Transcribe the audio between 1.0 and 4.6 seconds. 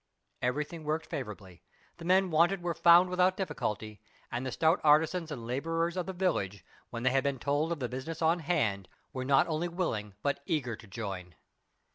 favorably. The men wanted were found without difficulty; and the